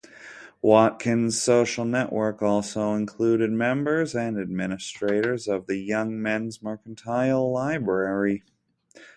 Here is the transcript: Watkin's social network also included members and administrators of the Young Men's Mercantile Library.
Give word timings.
Watkin's 0.63 1.39
social 1.39 1.85
network 1.85 2.41
also 2.41 2.95
included 2.95 3.51
members 3.51 4.15
and 4.15 4.39
administrators 4.39 5.47
of 5.47 5.67
the 5.67 5.77
Young 5.77 6.19
Men's 6.19 6.59
Mercantile 6.63 7.53
Library. 7.53 8.41